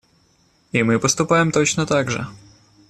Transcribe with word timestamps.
И 0.71 0.81
мы 0.81 0.97
поступаем 0.97 1.51
точно 1.51 1.85
так 1.85 2.09
же. 2.09 2.25